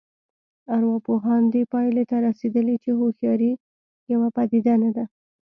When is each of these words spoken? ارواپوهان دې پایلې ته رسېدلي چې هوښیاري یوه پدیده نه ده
ارواپوهان 0.75 1.41
دې 1.53 1.63
پایلې 1.73 2.03
ته 2.09 2.15
رسېدلي 2.27 2.75
چې 2.83 2.89
هوښیاري 2.99 3.51
یوه 4.13 4.27
پدیده 4.35 4.73
نه 4.83 4.89
ده 4.95 5.05